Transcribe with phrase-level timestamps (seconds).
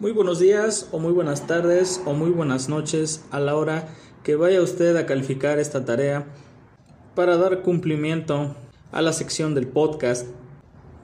[0.00, 3.88] Muy buenos días o muy buenas tardes o muy buenas noches a la hora
[4.22, 6.24] que vaya usted a calificar esta tarea
[7.14, 8.56] para dar cumplimiento
[8.92, 10.26] a la sección del podcast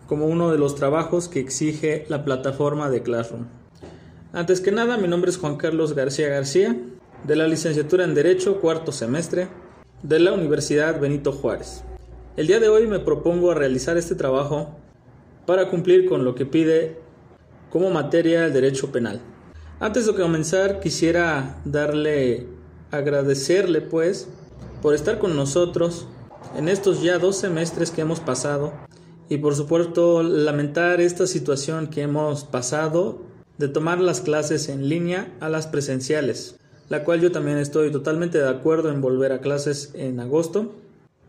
[0.06, 3.48] como uno de los trabajos que exige la plataforma de Classroom.
[4.32, 6.74] Antes que nada, mi nombre es Juan Carlos García García,
[7.22, 9.48] de la licenciatura en Derecho, cuarto semestre,
[10.02, 11.84] de la Universidad Benito Juárez.
[12.38, 14.74] El día de hoy me propongo realizar este trabajo
[15.44, 17.04] para cumplir con lo que pide
[17.70, 19.20] como materia el derecho penal.
[19.78, 22.46] Antes de comenzar, quisiera darle,
[22.90, 24.28] agradecerle pues,
[24.80, 26.06] por estar con nosotros
[26.56, 28.72] en estos ya dos semestres que hemos pasado
[29.28, 33.20] y por supuesto lamentar esta situación que hemos pasado
[33.58, 36.56] de tomar las clases en línea a las presenciales,
[36.88, 40.72] la cual yo también estoy totalmente de acuerdo en volver a clases en agosto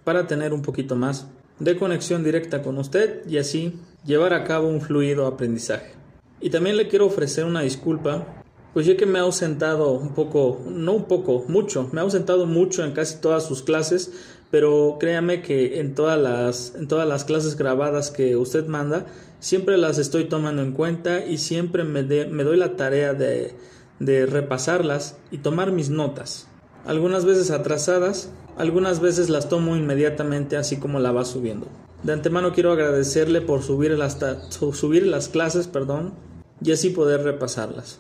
[0.04, 1.28] para tener un poquito más
[1.60, 5.97] de conexión directa con usted y así llevar a cabo un fluido aprendizaje.
[6.40, 10.62] Y también le quiero ofrecer una disculpa, pues ya que me ha ausentado un poco,
[10.70, 14.12] no un poco, mucho, me ha ausentado mucho en casi todas sus clases,
[14.52, 19.08] pero créame que en todas las, en todas las clases grabadas que usted manda,
[19.40, 23.56] siempre las estoy tomando en cuenta y siempre me, me doy la tarea de,
[24.00, 26.48] de repasarlas y tomar mis notas.
[26.86, 31.68] Algunas veces atrasadas, algunas veces las tomo inmediatamente así como la va subiendo.
[32.04, 34.18] De antemano quiero agradecerle por subir las,
[34.50, 36.14] subir las clases perdón,
[36.62, 38.00] y así poder repasarlas.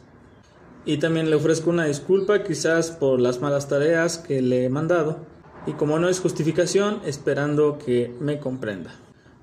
[0.86, 5.17] Y también le ofrezco una disculpa quizás por las malas tareas que le he mandado
[5.66, 8.92] y como no es justificación, esperando que me comprenda.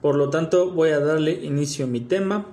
[0.00, 2.46] Por lo tanto, voy a darle inicio a mi tema.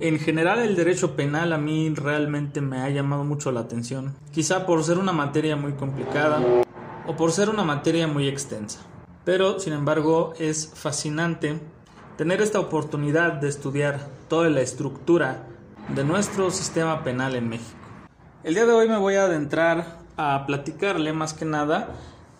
[0.00, 4.66] En general, el derecho penal a mí realmente me ha llamado mucho la atención, quizá
[4.66, 6.42] por ser una materia muy complicada
[7.06, 8.80] o por ser una materia muy extensa.
[9.26, 11.58] Pero, sin embargo, es fascinante
[12.16, 15.48] tener esta oportunidad de estudiar toda la estructura
[15.88, 17.76] de nuestro sistema penal en México.
[18.44, 21.88] El día de hoy me voy a adentrar a platicarle más que nada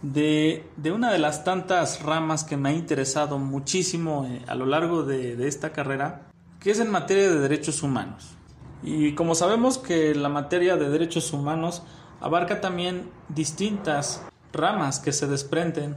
[0.01, 5.03] de, una de las tantas ramas que me ha interesado muchísimo eh, a lo largo
[5.03, 6.29] de, esta carrera,
[6.61, 8.37] que es en materia de derechos humanos.
[8.85, 11.83] Y como sabemos que la materia de derechos humanos
[12.21, 14.23] abarca también distintas
[14.53, 15.97] ramas que se desprenden,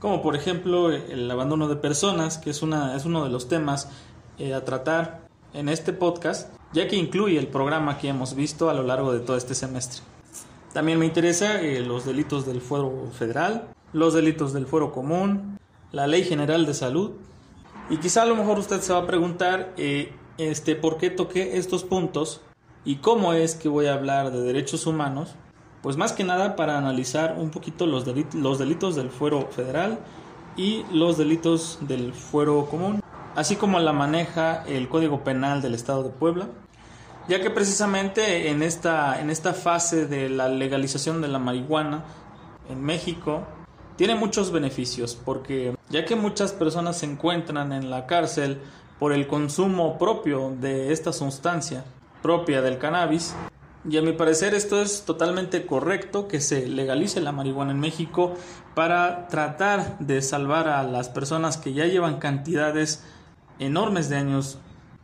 [0.00, 3.88] como por ejemplo el abandono de personas, que es, una, es uno de los temas
[4.38, 5.22] eh, a tratar
[5.54, 9.20] en este podcast, ya que incluye el programa que hemos visto a lo largo de
[9.20, 10.02] todo este semestre.
[10.72, 15.58] También me interesa eh, los delitos del fuero federal, los delitos del fuero común,
[15.92, 17.12] la ley general de salud.
[17.90, 21.56] Y quizá a lo mejor usted se va a preguntar eh, este, por qué toqué
[21.56, 22.42] estos puntos
[22.84, 25.34] y cómo es que voy a hablar de derechos humanos.
[25.88, 30.00] Pues más que nada para analizar un poquito los, delitos del fuero federal
[30.54, 33.00] y los delitos del fuero común,
[33.34, 36.48] así como la maneja el Código Penal del Estado de Puebla
[37.26, 42.04] ya que precisamente en esta, en esta fase de la legalización de la marihuana
[42.68, 43.46] en México
[43.96, 48.60] tiene muchos beneficios, porque ya que muchas personas se encuentran en la cárcel
[48.98, 51.86] por el consumo propio de esta sustancia
[52.20, 53.34] propia del cannabis,
[53.88, 58.34] y a mi parecer esto es totalmente correcto que se legalice la marihuana en México
[58.74, 63.02] para tratar de salvar a las personas que ya llevan cantidades
[63.58, 64.58] enormes de años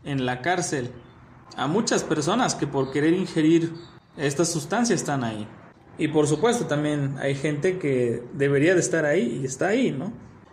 [0.04, 0.90] en la cárcel
[1.56, 3.72] a muchas personas que por querer ingerir
[4.16, 5.48] esta sustancia están ahí.
[5.96, 10.12] Y por supuesto también hay gente que debería de estar ahí y está ahí, ¿no?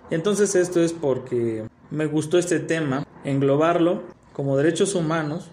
[0.10, 4.04] Entonces esto es porque me gustó este tema, englobarlo
[4.34, 5.50] como derechos humanos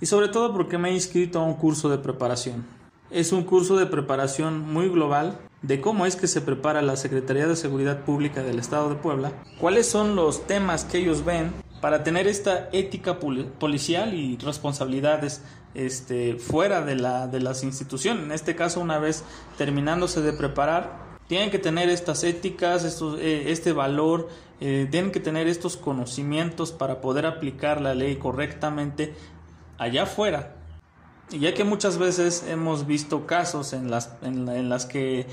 [0.00, 2.64] y sobre todo porque me he inscrito a un curso de preparación.
[3.10, 7.46] Es un curso de preparación muy global de cómo es que se prepara la Secretaría
[7.46, 12.02] de Seguridad Pública del Estado de Puebla, cuáles son los temas que ellos ven para
[12.02, 15.42] tener esta ética policial y responsabilidades
[15.74, 18.24] este, fuera de, la, de las instituciones.
[18.24, 19.24] En este caso, una vez
[19.56, 24.28] terminándose de preparar, tienen que tener estas éticas, estos, eh, este valor,
[24.60, 29.14] eh, tienen que tener estos conocimientos para poder aplicar la ley correctamente
[29.80, 30.54] allá afuera.
[31.32, 35.26] Y ya que muchas veces hemos visto casos en las, en, las que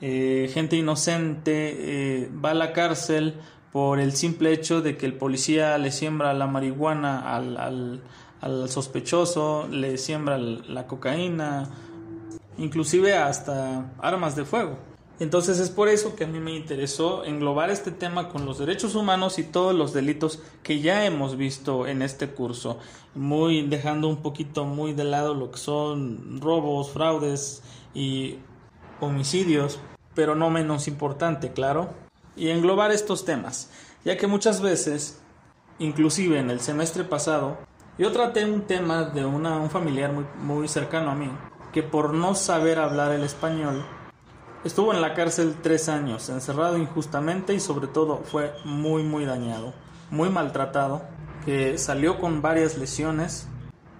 [0.00, 3.34] eh, gente inocente va a la cárcel
[3.72, 8.02] por el simple hecho de que el policía le siembra la marihuana al, al,
[8.40, 11.70] al sospechoso, le siembra la cocaína,
[12.58, 14.91] inclusive hasta armas de fuego.
[15.20, 18.94] Entonces es por eso que a mí me interesó englobar este tema con los derechos
[18.94, 22.78] humanos y todos los delitos que ya hemos visto en este curso,
[23.14, 27.62] muy dejando un poquito muy de lado lo que son robos, fraudes
[27.94, 28.38] y
[29.00, 29.78] homicidios,
[30.14, 31.90] pero no menos importante, claro,
[32.34, 33.70] y englobar estos temas,
[34.04, 35.20] ya que muchas veces,
[35.78, 37.58] inclusive en el semestre pasado,
[37.98, 41.30] Yo traté un tema de un familiar muy cercano a mí,
[41.74, 43.84] que por no saber hablar el español,
[44.64, 49.72] estuvo en la cárcel tres años, encerrado injustamente y sobre todo fue muy muy dañado,
[50.10, 51.02] muy maltratado,
[51.44, 53.48] que salió con varias lesiones,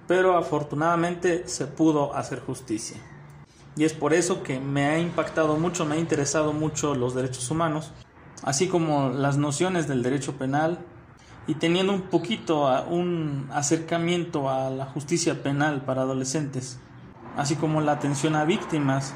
[0.06, 2.99] pero afortunadamente se pudo hacer justicia.
[3.76, 7.50] Y es por eso que me ha impactado mucho, me ha interesado mucho los derechos
[7.50, 7.93] humanos,
[8.43, 10.79] así como las nociones del derecho penal,
[11.47, 16.79] y teniendo un poquito un acercamiento a la justicia penal para adolescentes,
[17.37, 19.14] así como la atención a víctimas,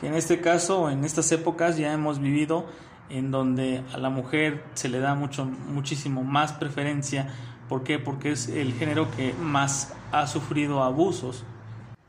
[0.00, 2.66] que en este caso, en estas épocas ya hemos vivido
[3.08, 7.28] en donde a la mujer se le da mucho muchísimo más preferencia,
[7.68, 7.98] ¿por qué?
[7.98, 11.44] Porque es el género que más ha sufrido abusos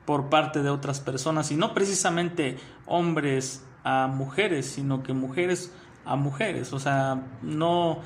[0.06, 5.72] por parte de otras personas y no precisamente hombres a mujeres, sino que mujeres
[6.06, 8.00] a mujeres, o sea, no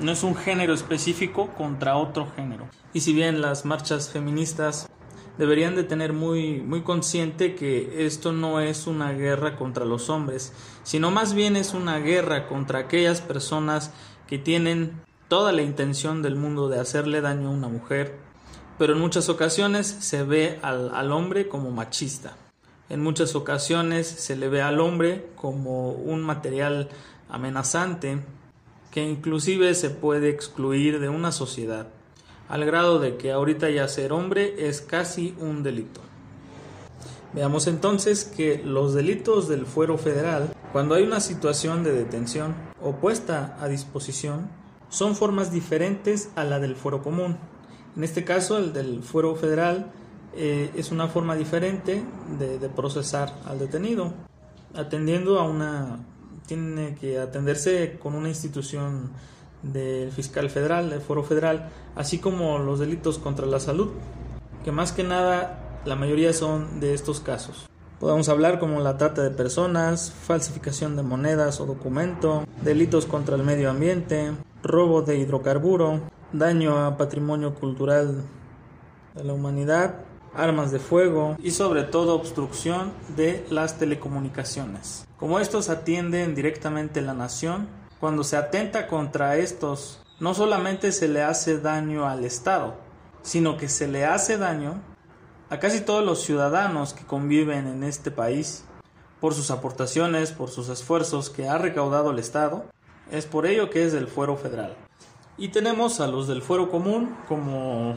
[0.00, 2.68] no es un género específico contra otro género.
[2.92, 4.88] Y si bien las marchas feministas
[5.38, 10.52] deberían de tener muy, muy consciente que esto no es una guerra contra los hombres,
[10.82, 13.92] sino más bien es una guerra contra aquellas personas
[14.26, 18.16] que tienen toda la intención del mundo de hacerle daño a una mujer,
[18.78, 22.36] pero en muchas ocasiones se ve al, al hombre como machista.
[22.88, 26.88] En muchas ocasiones se le ve al hombre como un material
[27.28, 28.18] amenazante
[28.90, 31.88] que inclusive se puede excluir de una sociedad,
[32.48, 36.00] al grado de que ahorita ya ser hombre es casi un delito.
[37.34, 42.92] Veamos entonces que los delitos del fuero federal, cuando hay una situación de detención o
[42.92, 44.48] puesta a disposición,
[44.88, 47.36] son formas diferentes a la del fuero común.
[47.96, 49.92] En este caso, el del fuero federal
[50.34, 52.02] eh, es una forma diferente
[52.38, 54.14] de, de procesar al detenido,
[54.74, 55.98] atendiendo a una
[56.48, 59.10] tiene que atenderse con una institución
[59.62, 63.90] del fiscal federal, del foro federal, así como los delitos contra la salud,
[64.64, 67.68] que más que nada la mayoría son de estos casos.
[68.00, 73.42] Podemos hablar como la trata de personas, falsificación de monedas o documento, delitos contra el
[73.42, 74.32] medio ambiente,
[74.62, 76.02] robo de hidrocarburo,
[76.32, 78.22] daño a patrimonio cultural
[79.14, 79.96] de la humanidad,
[80.34, 85.06] armas de fuego y sobre todo obstrucción de las telecomunicaciones.
[85.16, 87.66] Como estos atienden directamente la nación,
[88.00, 92.74] cuando se atenta contra estos, no solamente se le hace daño al Estado,
[93.22, 94.80] sino que se le hace daño
[95.50, 98.64] a casi todos los ciudadanos que conviven en este país
[99.20, 102.64] por sus aportaciones, por sus esfuerzos que ha recaudado el Estado.
[103.10, 104.76] Es por ello que es del fuero federal.
[105.40, 107.96] Y tenemos a los del fuero común, como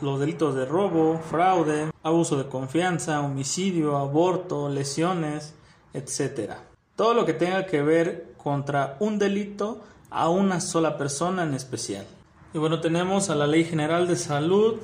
[0.00, 5.54] los, delitos de robo, fraude, abuso de confianza, homicidio, aborto, lesiones,
[5.92, 6.52] etc.
[6.96, 12.06] Todo lo que tenga que ver contra un delito a una sola persona en especial.
[12.54, 14.76] Y bueno, tenemos a la Ley General de Salud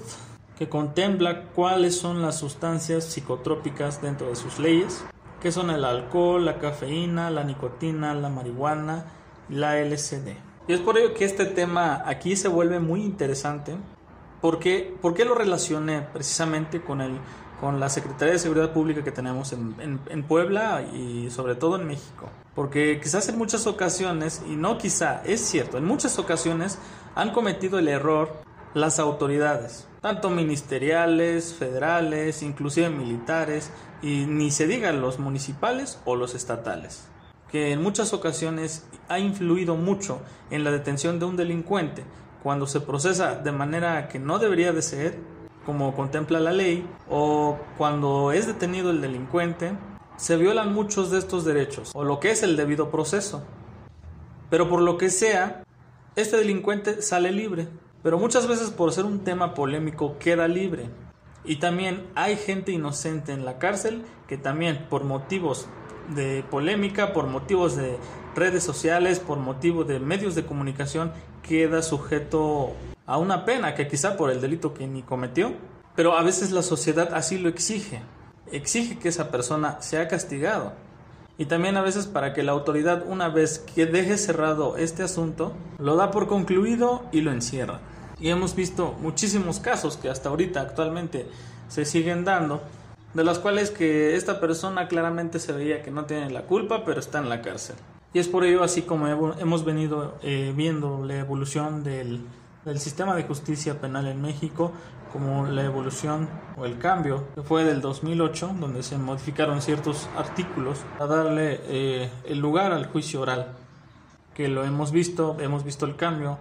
[0.59, 5.03] que contempla cuáles son las sustancias psicotrópicas dentro de sus leyes,
[5.41, 9.07] que son el alcohol, la cafeína, la nicotina, la marihuana
[9.49, 10.37] y la LCD.
[10.69, 13.79] Y es por ello que este tema aquí se vuelve muy interesante.
[14.43, 17.19] Porque, ¿Por qué lo relacioné precisamente con, el,
[17.65, 22.29] con la Secretaría de Seguridad Pública que tenemos en, Puebla y sobre todo en México?
[22.55, 26.79] Porque quizás en muchas ocasiones, y no quizá, es cierto, en muchas ocasiones
[27.15, 28.37] han cometido el error
[28.75, 33.71] las autoridades, tanto ministeriales, federales, inclusive militares,
[34.03, 37.09] y ni se digan los municipales o los estatales
[37.51, 42.03] que en muchas ocasiones ha influido mucho en la detención de un delincuente
[42.43, 45.19] cuando se procesa de manera que no debería de ser,
[45.65, 49.73] como contempla la ley, o cuando es detenido el delincuente,
[50.17, 53.45] se violan muchos de estos derechos, o lo que es el debido proceso.
[54.51, 55.65] Pero por lo que sea,
[56.17, 57.69] este delincuente sale libre,
[58.03, 60.89] pero muchas veces por ser un tema polémico queda libre.
[61.45, 65.67] Y también hay gente inocente en la cárcel que también por motivos
[66.15, 67.99] de polémica, por motivos de
[68.35, 71.13] redes sociales, por motivos de medios de comunicación,
[71.47, 72.73] queda sujeto
[73.07, 75.53] a una pena que quizá por el delito que ni cometió,
[75.95, 78.01] pero a veces la sociedad así lo exige,
[78.51, 80.73] exige que esa persona sea castigado.
[81.37, 85.53] Y también a veces para que la autoridad, una vez que deje cerrado este asunto,
[85.79, 87.81] lo da por concluido y lo encierra.
[88.21, 91.27] Y hemos visto muchísimos casos que hasta ahorita actualmente
[91.69, 92.63] se siguen dando
[93.15, 97.01] de las cuales que esta persona claramente se veía que no tiene la culpa, pero
[97.01, 97.77] está en la cárcel.
[98.15, 102.25] Y es por ello así como hemos venido eh, viendo la evolución del,
[102.77, 104.71] sistema de justicia penal en México,
[105.13, 110.79] como la evolución o el cambio que fue del 2008, donde se modificaron ciertos artículos
[111.01, 113.49] a darle eh, el lugar al juicio oral,
[114.33, 116.39] que lo hemos visto, hemos visto el cambio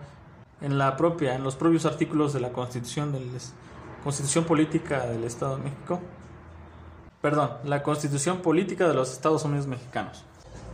[0.62, 3.32] en la propia, en los propios artículos de la Constitución del
[4.03, 6.00] Constitución Política del Estado de México.
[7.20, 10.24] Perdón, la Constitución Política de los Estados Unidos Mexicanos.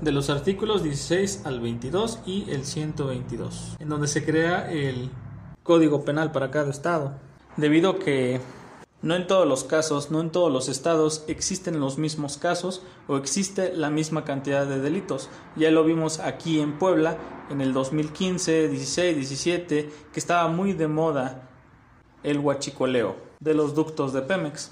[0.01, 5.09] De los artículos 16 al 22 y el 122, en donde se crea el
[5.61, 7.19] Código Penal para cada estado,
[7.57, 8.39] debido a que
[9.01, 13.17] no en todos los casos, no en todos los estados existen los mismos casos o
[13.17, 15.29] existe la misma cantidad de delitos.
[15.57, 17.17] Ya lo vimos aquí en Puebla
[17.49, 21.49] en el 2015, 16, 17, que estaba muy de moda
[22.23, 24.71] el huachicoleo de los ductos de Pemex.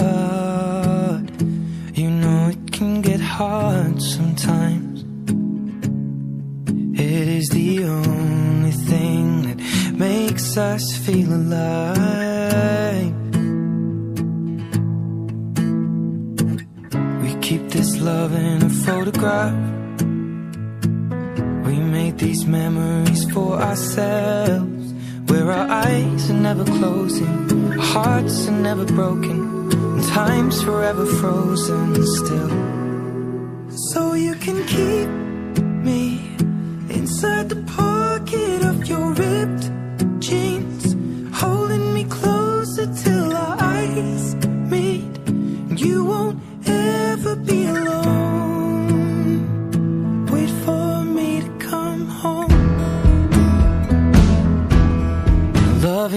[10.51, 13.13] makes us feel alive.
[17.21, 19.53] We keep this love in a photograph.
[21.65, 24.93] We make these memories for ourselves.
[25.27, 31.95] Where our eyes are never closing, our hearts are never broken, and time's forever frozen
[32.17, 32.51] still.
[33.89, 35.07] So you can keep
[35.87, 36.35] me
[36.89, 39.80] inside the pocket of your ripped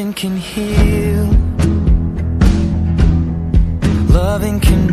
[0.05, 1.25] Loving can heal.
[4.13, 4.84] Loving can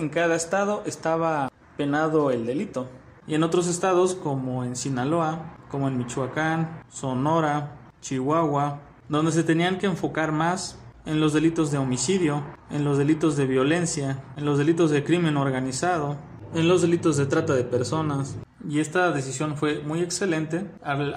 [0.00, 2.88] en cada estado estaba penado el delito.
[3.26, 9.78] Y en otros estados como en Sinaloa, como en Michoacán, Sonora, Chihuahua, donde se tenían
[9.78, 14.58] que enfocar más en los delitos de homicidio, en los delitos de violencia, en los
[14.58, 16.16] delitos de crimen organizado,
[16.54, 18.36] en los delitos de trata de personas.
[18.68, 21.12] Y esta decisión fue muy excelente al,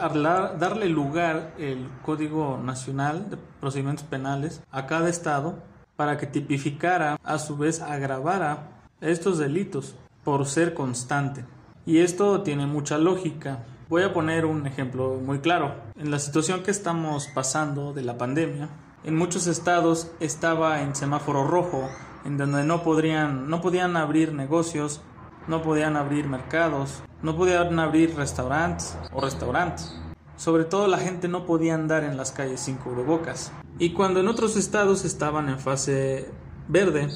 [0.59, 5.61] darle lugar el Código Nacional de Procedimientos Penales a cada estado
[5.95, 8.72] para que tipificara, a su vez agravara
[9.03, 11.45] estos delitos por ser constante.
[11.85, 13.65] Y esto tiene mucha lógica.
[13.89, 15.75] Voy a poner un ejemplo muy claro.
[15.95, 18.69] En la situación que estamos pasando de la pandemia,
[19.03, 21.89] en muchos estados estaba en semáforo rojo,
[22.23, 25.01] en donde no podrían, no podían abrir negocios,
[25.47, 29.93] no podían abrir mercados, no podían abrir restaurantes o restaurantes.
[30.37, 33.51] Sobre todo la gente no podía andar en las calles sin cubrebocas.
[33.77, 36.29] Y cuando en otros estados estaban en fase
[36.67, 37.09] verde,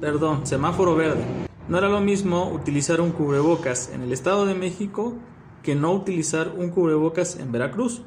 [0.00, 1.24] perdón, semáforo verde,
[1.68, 5.14] no era lo mismo utilizar un cubrebocas en el Estado de México
[5.62, 8.02] que no utilizar un cubrebocas en Veracruz.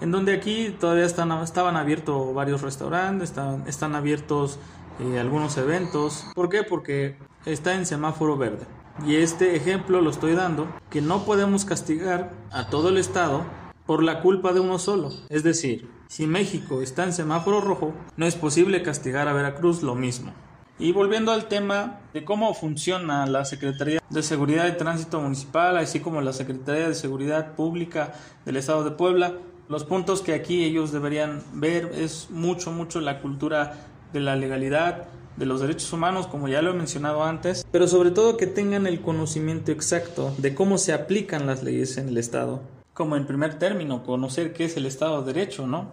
[0.00, 4.58] En donde aquí todavía están, estaban abiertos varios restaurantes, están, están abiertos
[5.00, 6.26] eh, algunos eventos.
[6.34, 6.62] ¿Por qué?
[6.62, 7.16] Porque
[7.46, 8.66] está en semáforo verde.
[9.06, 13.44] Y este ejemplo lo estoy dando que no podemos castigar a todo el Estado
[13.86, 15.10] por la culpa de uno solo.
[15.30, 19.94] Es decir, si México está en semáforo rojo, no es posible castigar a Veracruz lo
[19.94, 20.32] mismo.
[20.80, 26.00] Y volviendo al tema de cómo funciona la Secretaría de Seguridad y Tránsito Municipal, así
[26.00, 28.14] como la Secretaría de Seguridad Pública
[28.46, 29.34] del Estado de Puebla,
[29.68, 33.74] los puntos que aquí ellos deberían ver es mucho, mucho la cultura
[34.14, 35.04] de la legalidad,
[35.36, 38.86] de los derechos humanos, como ya lo he mencionado antes, pero sobre todo que tengan
[38.86, 42.62] el conocimiento exacto de cómo se aplican las leyes en el Estado.
[42.94, 45.92] Como en primer término, conocer qué es el Estado de Derecho, ¿no?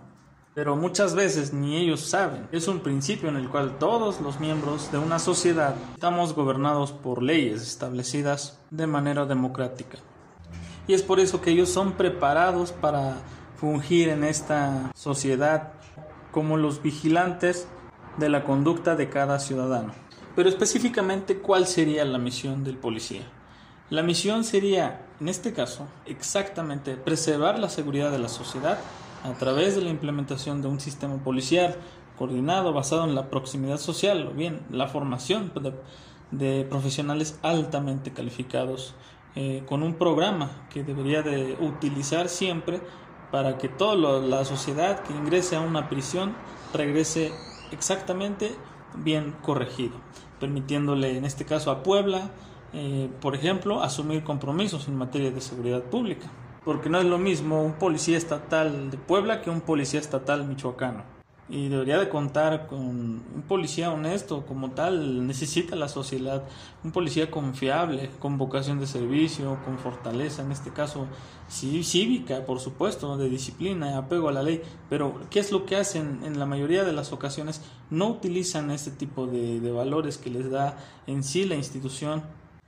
[0.57, 2.47] Pero muchas veces ni ellos saben.
[2.51, 7.21] Es un principio en el cual todos los miembros de una sociedad estamos gobernados por
[7.21, 9.99] leyes establecidas de manera democrática.
[10.87, 13.17] Y es por eso que ellos son preparados para
[13.55, 15.73] fungir en esta sociedad
[16.31, 17.67] como los vigilantes
[18.17, 19.93] de la conducta de cada ciudadano.
[20.35, 23.27] Pero específicamente, ¿cuál sería la misión del policía?
[23.91, 28.79] La misión sería, en este caso, exactamente preservar la seguridad de la sociedad
[29.23, 31.75] a través de la implementación de un sistema policial
[32.17, 35.51] coordinado basado en la proximidad social o bien la formación
[36.31, 38.95] de, profesionales altamente calificados
[39.35, 42.81] eh, con un programa que debería de utilizar siempre
[43.31, 46.35] para que toda la sociedad que ingrese a una prisión
[46.73, 47.31] regrese
[47.71, 48.55] exactamente
[48.95, 49.95] bien corregido,
[50.39, 52.31] permitiéndole en este caso a Puebla,
[52.73, 56.27] eh, por ejemplo, asumir compromisos en materia de seguridad pública,
[56.67, 61.01] porque no es lo mismo un policía estatal de Puebla que un policía estatal michoacano.
[61.47, 66.43] Y debería de contar con un policía honesto como tal necesita la sociedad
[66.83, 71.07] un policía confiable con vocación de servicio con fortaleza en este caso
[71.49, 74.61] cívica por supuesto de disciplina apego a la ley.
[74.89, 78.91] Pero qué es lo que hacen en la mayoría de las ocasiones no utilizan este
[78.91, 82.23] tipo de, de valores que les da en sí la institución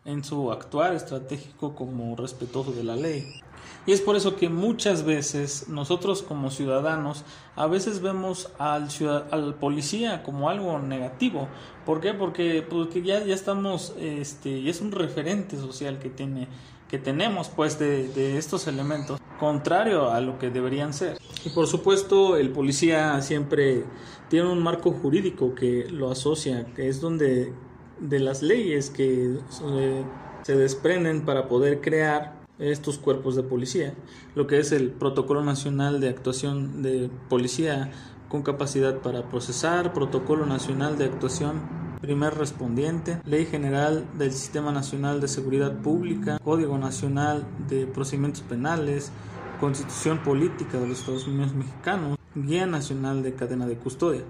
[0.05, 3.41] en su actuar estratégico como respetuoso de la ley
[3.89, 10.21] y es por eso que muchas veces nosotros como ciudadanos a veces vemos al, policía
[10.21, 11.47] como algo negativo.
[11.87, 12.13] ¿Por qué?
[12.13, 16.47] Porque, porque ya, ya estamos, este, y es un referente social que, tiene,
[16.87, 21.17] que tenemos pues de, de estos elementos, contrario a lo que deberían ser.
[21.43, 23.85] Y por supuesto el policía siempre
[24.29, 27.53] tiene un marco jurídico que lo asocia, que es donde
[27.99, 30.03] de las leyes que eh,
[30.43, 33.93] se desprenden para poder crear estos cuerpos de policía,
[34.35, 37.91] lo que es el Protocolo Nacional de Actuación de Policía
[38.27, 41.61] con capacidad para procesar, Protocolo Nacional de Actuación
[42.01, 49.11] Primer Respondiente, Ley General del Sistema Nacional de Seguridad Pública, Código Nacional de Procedimientos Penales,
[49.59, 54.21] Constitución Política de los Estados Unidos Mexicanos, Guía Nacional de Cadena de Custodia.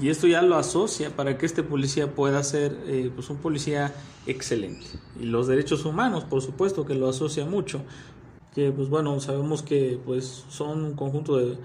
[0.00, 3.92] Y esto ya lo asocia para que este policía pueda ser eh, pues un policía
[4.26, 4.86] excelente.
[5.20, 7.82] Y los derechos humanos, por supuesto, que lo asocia mucho.
[8.54, 11.56] Que pues bueno, sabemos que pues son un conjunto de,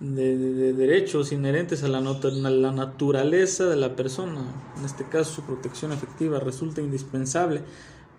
[0.00, 4.42] de, derechos inherentes a la, la naturaleza de la persona.
[4.78, 7.62] En este caso, su protección efectiva resulta indispensable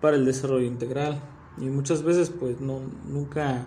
[0.02, 1.20] para el desarrollo integral.
[1.58, 3.65] Y muchas veces pues no, nunca,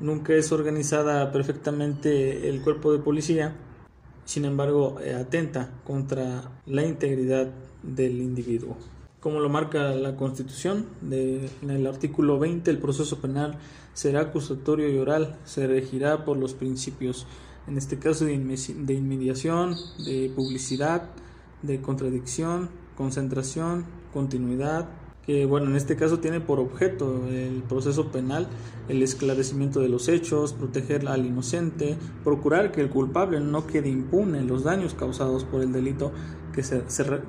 [0.00, 3.54] nunca es organizada perfectamente el cuerpo de policía
[4.28, 7.48] sin embargo eh, atenta contra la integridad
[7.82, 8.76] del individuo.
[9.20, 13.56] Como lo marca la Constitución, en el artículo 20, el proceso penal
[13.94, 17.26] será acusatorio y oral, se regirá por los principios,
[17.66, 21.08] en este caso de inmediación, de publicidad,
[21.62, 24.90] de contradicción, concentración, continuidad,
[25.28, 28.48] que bueno, en este caso tiene por objeto el proceso penal
[28.88, 34.40] el esclarecimiento de los hechos, proteger al inocente, procurar que el culpable no quede impune
[34.40, 36.12] los daños causados por el delito
[36.54, 36.82] que se,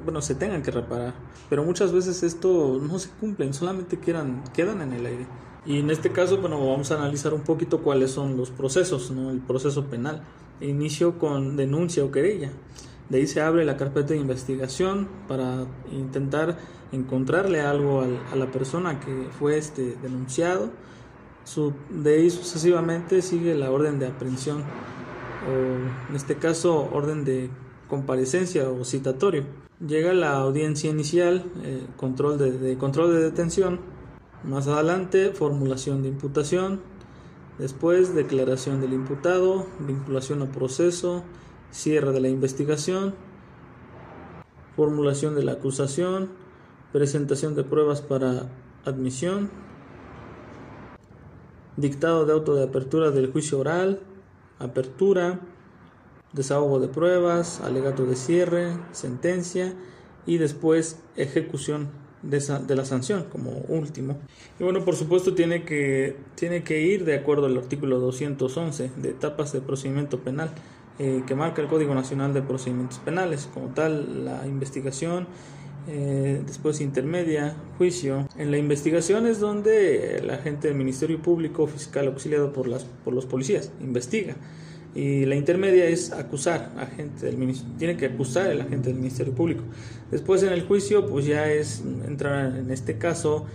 [0.06, 1.14] bueno, se tengan que reparar.
[1.50, 5.28] Pero muchas veces esto no se cumple, solamente quedan, quedan en el aire.
[5.66, 9.30] Y en este caso, bueno, vamos a analizar un poquito cuáles son los procesos, ¿no?
[9.30, 10.22] El proceso penal.
[10.62, 12.50] Inicio con denuncia o querella.
[13.10, 16.58] De ahí se abre la carpeta de investigación para intentar
[16.92, 20.70] encontrarle algo a la persona que fue este denunciado.
[21.90, 24.64] de ahí sucesivamente sigue la orden de aprehensión
[25.48, 27.50] o en este caso orden de
[27.88, 29.44] comparecencia o citatorio.
[29.86, 33.80] Llega la audiencia inicial, eh, control, de, control de detención,
[34.44, 36.82] más adelante formulación de imputación,
[37.58, 41.24] después declaración del imputado, vinculación a proceso,
[41.72, 43.16] cierre de la investigación,
[44.76, 46.30] formulación de la acusación,
[46.92, 48.50] presentación de pruebas para
[48.86, 49.50] admisión,
[51.78, 54.00] dictado de auto de apertura del juicio oral,
[54.60, 55.40] apertura,
[56.34, 59.74] desahogo de pruebas, alegato de cierre, sentencia
[60.26, 61.90] y después ejecución
[62.22, 64.18] de, la sanción como último.
[64.60, 69.10] Y bueno, por supuesto tiene que, tiene que ir de acuerdo al artículo 211 de
[69.10, 70.52] etapas de procedimiento penal
[71.00, 75.28] eh, que marca el Código Nacional de Procedimientos Penales, como tal la investigación,
[75.88, 78.28] eh, después intermedia, juicio.
[78.38, 83.14] En la investigación es donde la gente del Ministerio Público Fiscal auxiliado por, las, por
[83.14, 84.36] los policías investiga.
[84.94, 89.34] Y la intermedia es acusar a gente del tiene que acusar el agente del Ministerio
[89.34, 89.64] Público.
[90.12, 93.46] Después en el juicio, pues ya es entrar en este caso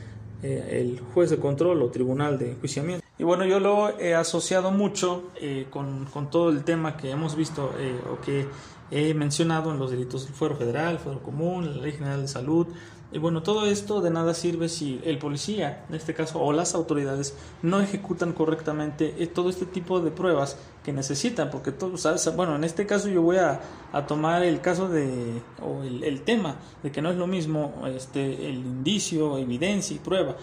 [0.43, 3.04] eh, el juez de control o tribunal de enjuiciamiento.
[3.17, 7.37] Y bueno, yo lo he asociado mucho eh, con, con, todo el tema que hemos
[7.37, 8.49] visto eh, o que
[8.91, 12.67] he mencionado en los delitos del fuero federal, fuero común, la ley general de salud,
[13.13, 16.75] Y bueno, todo esto de nada sirve si el policía, en este caso, o las
[16.75, 21.93] autoridades, no ejecutan correctamente eh, todo este tipo de pruebas que necesitan, porque todo,
[22.35, 23.61] bueno, en este caso yo voy a,
[24.09, 28.57] tomar el caso de, o el, tema, de que no es lo mismo este, el
[28.57, 30.37] indicio, evidencia y prueba,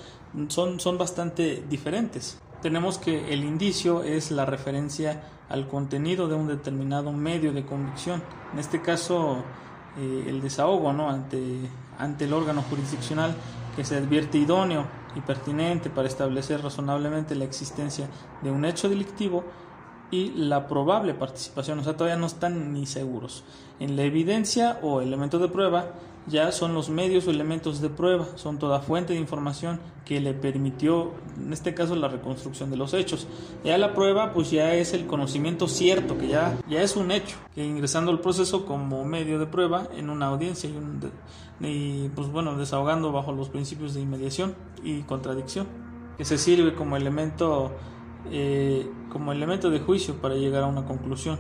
[0.47, 2.39] son, son bastante diferentes.
[2.61, 8.21] Tenemos que el indicio es la referencia al contenido de un determinado medio de convicción,
[8.53, 9.43] en este caso
[9.97, 11.09] eh, el desahogo ¿no?
[11.09, 11.39] ante,
[11.97, 13.35] ante el órgano jurisdiccional
[13.75, 18.07] que se advierte idóneo y pertinente para establecer razonablemente la existencia
[18.41, 19.43] de un hecho delictivo
[20.11, 23.43] y la probable participación, o sea, todavía no están ni seguros.
[23.79, 25.93] En la evidencia o elemento de prueba
[26.27, 30.33] ya son los medios o elementos de prueba, son toda fuente de información que le
[30.33, 33.27] permitió, en este caso, la reconstrucción de los hechos.
[33.63, 37.37] Ya la prueba, pues ya es el conocimiento cierto, que ya, ya es un hecho,
[37.55, 42.55] que ingresando al proceso como medio de prueba en una audiencia y, y pues bueno,
[42.55, 45.67] desahogando bajo los principios de inmediación y contradicción,
[46.17, 47.71] que se sirve como elemento,
[48.29, 51.39] eh, como elemento de juicio para llegar a una conclusión.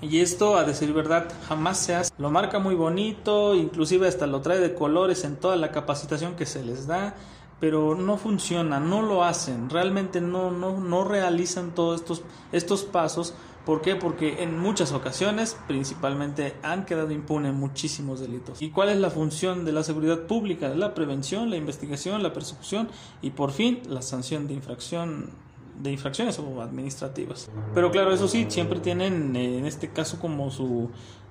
[0.00, 2.12] Y esto, a decir verdad, jamás se hace.
[2.18, 6.46] Lo marca muy bonito, inclusive hasta lo trae de colores en toda la capacitación que
[6.46, 7.14] se les da,
[7.58, 13.34] pero no funciona, no lo hacen, realmente no, no, no realizan todos estos, estos pasos.
[13.64, 13.96] ¿Por qué?
[13.96, 18.60] Porque en muchas ocasiones, principalmente, han quedado impunes muchísimos delitos.
[18.60, 20.68] ¿Y cuál es la función de la seguridad pública?
[20.68, 22.90] La prevención, la investigación, la persecución
[23.22, 25.30] y, por fin, la sanción de infracción
[25.80, 27.50] de infracciones o administrativas.
[27.74, 30.90] Pero claro, eso sí, siempre tienen eh, en este caso como su,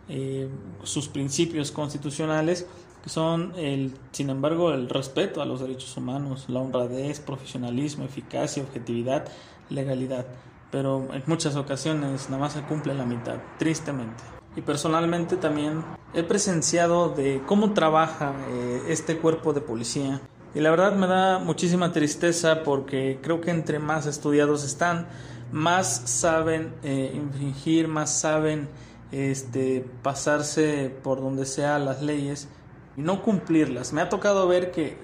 [0.10, 0.50] eh,
[0.84, 2.68] sus principios constitucionales,
[3.04, 8.64] que son, el, sin embargo, el respeto a los derechos humanos, la honradez, profesionalismo, eficacia,
[8.64, 9.28] objetividad,
[9.70, 10.26] legalidad.
[10.72, 14.24] Pero en muchas ocasiones nada más se cumple la mitad, tristemente.
[14.56, 20.22] Y personalmente también he presenciado de cómo trabaja eh, este cuerpo de policía
[20.56, 25.08] y la verdad me da muchísima tristeza porque creo que entre más estudiados están,
[25.52, 28.68] más saben eh, infringir, más saben
[29.12, 32.50] este, pasarse por donde sea las leyes
[32.96, 33.94] y no cumplirlas.
[33.94, 34.98] Me ha tocado ver que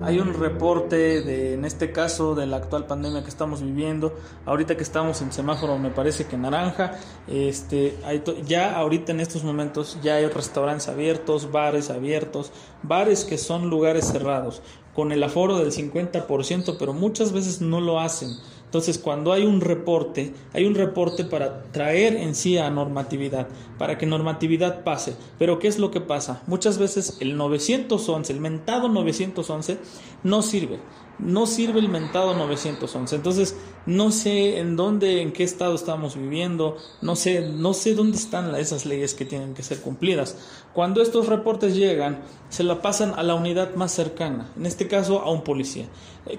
[0.00, 4.12] hay un reporte de, en este caso, de la actual pandemia que estamos viviendo.
[4.44, 6.92] Ahorita que estamos en semáforo, me parece que naranja.
[7.28, 12.52] Este, hay ya ahorita en estos momentos ya hay restaurantes abiertos, bares abiertos,
[12.82, 14.62] bares que son lugares cerrados
[14.94, 18.30] con el aforo del 50%, pero muchas veces no lo hacen.
[18.64, 23.46] Entonces, cuando hay un reporte, hay un reporte para traer en sí a normatividad,
[23.78, 25.14] para que normatividad pase.
[25.38, 26.42] Pero ¿qué es lo que pasa?
[26.48, 29.78] Muchas veces el 911, el mentado 911,
[30.24, 30.80] no sirve
[31.18, 33.16] no sirve el mentado 911.
[33.16, 38.16] Entonces, no sé en dónde, en qué estado estamos viviendo, no sé, no sé dónde
[38.16, 40.36] están esas leyes que tienen que ser cumplidas.
[40.72, 45.20] Cuando estos reportes llegan, se la pasan a la unidad más cercana, en este caso
[45.20, 45.86] a un policía.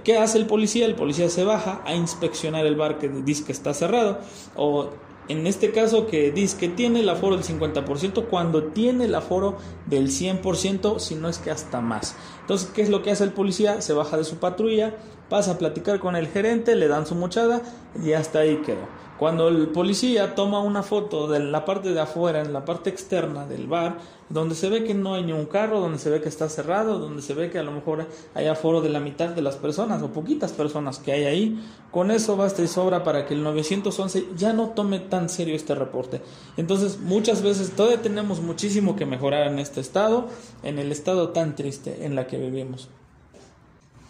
[0.03, 0.85] ¿Qué hace el policía?
[0.85, 4.19] El policía se baja a inspeccionar el bar que dice que está cerrado
[4.55, 4.89] o
[5.27, 9.57] en este caso que dice que tiene el aforo del 50% cuando tiene el aforo
[9.87, 12.15] del 100%, si no es que hasta más.
[12.41, 13.81] Entonces, ¿qué es lo que hace el policía?
[13.81, 14.95] Se baja de su patrulla,
[15.29, 17.61] pasa a platicar con el gerente, le dan su mochada
[18.03, 19.05] y hasta ahí quedó.
[19.17, 23.45] Cuando el policía toma una foto de la parte de afuera, en la parte externa
[23.45, 26.27] del bar, donde se ve que no hay ni un carro, donde se ve que
[26.27, 29.41] está cerrado, donde se ve que a lo mejor hay aforo de la mitad de
[29.41, 33.35] las personas o poquitas personas que hay ahí, con eso basta y sobra para que
[33.35, 36.21] el 911 ya no tome tan serio este reporte.
[36.57, 40.27] Entonces, muchas veces todavía tenemos muchísimo que mejorar en este estado,
[40.61, 42.89] en el estado tan triste en la que vivimos.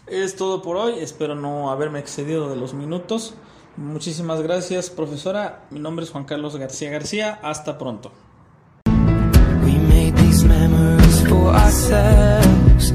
[0.07, 3.33] Es todo por hoy, espero no haberme excedido de los minutos.
[3.75, 5.65] Muchísimas gracias, profesora.
[5.71, 7.39] Mi nombre es Juan Carlos García García.
[7.41, 8.11] Hasta pronto.
[10.15, 12.93] These memories for ourselves,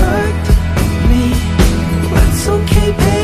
[0.00, 0.44] hurt
[1.10, 1.24] me.
[2.14, 3.23] That's okay, baby.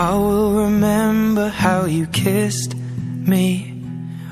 [0.00, 3.67] I will remember how you kissed me